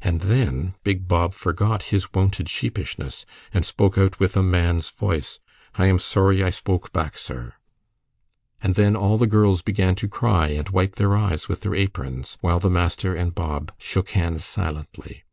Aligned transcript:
And 0.00 0.20
then 0.20 0.74
big 0.84 1.08
Bob 1.08 1.34
forgot 1.34 1.82
his 1.90 2.12
wonted 2.14 2.48
sheepishness 2.48 3.26
and 3.52 3.66
spoke 3.66 3.98
out 3.98 4.20
with 4.20 4.36
a 4.36 4.44
man's 4.44 4.88
voice, 4.90 5.40
"I 5.74 5.86
am 5.86 5.98
sorry 5.98 6.40
I 6.40 6.50
spoke 6.50 6.92
back, 6.92 7.18
sir." 7.18 7.54
And 8.62 8.76
then 8.76 8.94
all 8.94 9.18
the 9.18 9.26
girls 9.26 9.62
began 9.62 9.96
to 9.96 10.08
cry 10.08 10.50
and 10.50 10.68
wipe 10.68 10.94
their 10.94 11.16
eyes 11.16 11.48
with 11.48 11.62
their 11.62 11.74
aprons, 11.74 12.36
while 12.40 12.60
the 12.60 12.70
master 12.70 13.16
and 13.16 13.34
Bob 13.34 13.72
shook 13.76 14.10
hands 14.10 14.44
silently. 14.44 15.24